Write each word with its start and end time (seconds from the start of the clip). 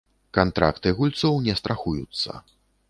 Кантракты 0.37 0.89
гульцоў 1.01 1.39
не 1.49 1.57
страхуюцца. 1.61 2.45